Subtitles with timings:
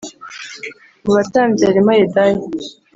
[1.03, 2.39] Mu batambyi harimo Yedaya